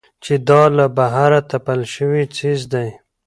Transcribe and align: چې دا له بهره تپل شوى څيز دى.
چې 0.23 0.33
دا 0.47 0.63
له 0.77 0.85
بهره 0.97 1.39
تپل 1.51 1.79
شوى 1.93 2.23
څيز 2.35 2.61
دى. 2.73 2.87